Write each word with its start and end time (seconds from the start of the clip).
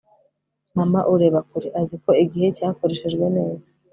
mama 0.77 0.99
ureba 1.13 1.39
kure, 1.49 1.69
azi 1.81 1.95
ko 2.03 2.11
igihe 2.23 2.47
cyakoreshejwe 2.57 3.25
neza 3.35 3.65